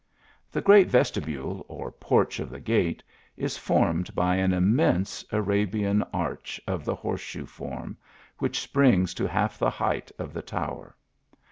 [0.51, 3.03] "The great vestibule, or porch of the gate,
[3.37, 7.95] is formed Dy an immense Arabian arch of the horseshoe form,
[8.39, 10.95] vhich springs to half the height of the tower.